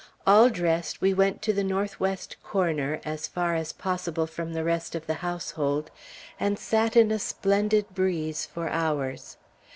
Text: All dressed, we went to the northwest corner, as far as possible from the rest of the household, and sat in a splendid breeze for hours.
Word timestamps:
All 0.25 0.49
dressed, 0.49 0.99
we 0.99 1.13
went 1.13 1.43
to 1.43 1.53
the 1.53 1.63
northwest 1.63 2.35
corner, 2.43 2.99
as 3.05 3.27
far 3.27 3.53
as 3.53 3.71
possible 3.71 4.25
from 4.25 4.53
the 4.53 4.63
rest 4.63 4.95
of 4.95 5.05
the 5.05 5.13
household, 5.21 5.91
and 6.39 6.57
sat 6.57 6.95
in 6.97 7.11
a 7.11 7.19
splendid 7.19 7.93
breeze 7.93 8.43
for 8.47 8.67
hours. 8.67 9.37